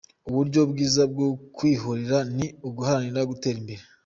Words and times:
Uburyo 0.29 0.61
bwiza 0.71 1.03
bwo 1.11 1.27
kwihorera 1.55 2.17
ni 2.35 2.47
uguharanira 2.67 3.21
gutera 3.31 3.57
imbere. 3.61 3.83